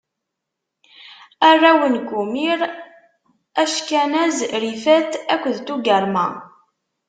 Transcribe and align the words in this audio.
Arraw 1.49 1.81
n 1.93 1.95
Gumir: 2.07 2.59
Ackanaz, 3.63 4.37
Rifat 4.63 5.11
akked 5.33 5.57
Tugarma. 5.67 6.27